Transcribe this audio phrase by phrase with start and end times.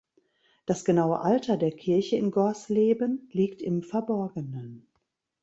[0.65, 4.87] Das genaue Alter der Kirche in Gorsleben liegt im Verborgenen.